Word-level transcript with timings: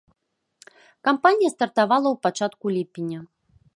Кампанія 1.07 1.49
стартавала 1.55 2.07
ў 2.11 2.17
пачатку 2.27 2.65
ліпеня. 2.77 3.19